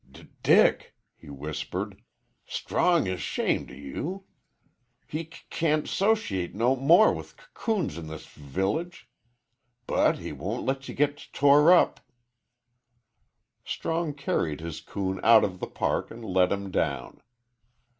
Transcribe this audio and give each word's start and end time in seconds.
"D 0.11 0.29
Dick," 0.41 0.95
he 1.15 1.29
whispered, 1.29 2.01
"Strong 2.47 3.05
is 3.05 3.21
'shamed 3.21 3.69
o' 3.69 3.73
y 3.75 3.79
you. 3.79 4.23
He 5.05 5.19
c 5.25 5.29
can't 5.51 5.87
'sociate 5.87 6.53
n 6.53 6.57
no 6.57 6.75
more 6.75 7.13
with 7.13 7.33
c 7.33 7.45
coons 7.53 7.99
in 7.99 8.07
this 8.07 8.25
v 8.25 8.41
village. 8.43 9.07
But 9.85 10.17
he 10.17 10.31
won't 10.31 10.65
let 10.65 10.89
ye 10.89 10.95
git 10.95 11.17
t 11.17 11.25
tore 11.33 11.71
up." 11.71 11.99
Strong 13.63 14.15
carried 14.15 14.59
his 14.59 14.81
coon 14.81 15.19
out 15.23 15.43
of 15.43 15.59
the 15.59 15.67
park 15.67 16.09
and 16.09 16.25
let 16.25 16.51
him 16.51 16.71
down. 16.71 17.21